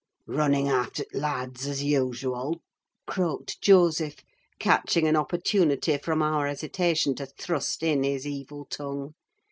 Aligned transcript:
"Running 0.25 0.67
after 0.67 1.03
t' 1.03 1.19
lads, 1.19 1.67
as 1.67 1.83
usuald!" 1.83 2.59
croaked 3.05 3.61
Joseph, 3.61 4.15
catching 4.57 5.07
an 5.07 5.15
opportunity 5.15 5.95
from 5.99 6.23
our 6.23 6.47
hesitation 6.47 7.13
to 7.17 7.27
thrust 7.27 7.83
in 7.83 8.01
his 8.03 8.25
evil 8.25 8.65
tongue. 8.65 9.13